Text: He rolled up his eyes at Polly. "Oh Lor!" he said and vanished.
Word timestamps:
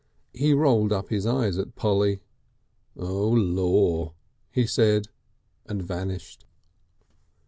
He 0.33 0.55
rolled 0.55 0.91
up 0.91 1.09
his 1.09 1.27
eyes 1.27 1.59
at 1.59 1.75
Polly. 1.75 2.21
"Oh 2.97 3.29
Lor!" 3.29 4.13
he 4.51 4.65
said 4.65 5.09
and 5.67 5.83
vanished. 5.83 6.43